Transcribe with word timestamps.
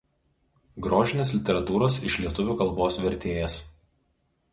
Grožinės 0.85 1.33
literatūros 1.35 1.97
iš 2.09 2.15
lietuvių 2.23 2.55
kalbos 2.63 2.97
vertėjas. 3.05 3.59